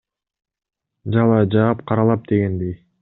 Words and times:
Жалаа 1.17 1.43
жаап, 1.57 1.85
каралап 1.93 2.27
дегендей. 2.33 2.75